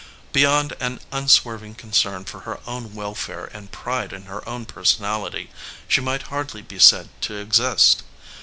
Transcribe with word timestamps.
Beyond 0.33 0.73
an 0.79 0.99
unswerving 1.11 1.75
concern 1.75 2.25
for 2.25 2.39
her 2.39 2.59
own 2.65 2.95
welfare 2.95 3.45
and 3.53 3.71
pride 3.71 4.13
in 4.13 4.23
her 4.23 4.41
own 4.49 4.65
personality, 4.65 5.51
she 5.87 6.01
might 6.01 6.23
hardly 6.33 6.63
be 6.63 6.79
said 6.79 7.09
to 7.21 7.35
exist. 7.35 8.01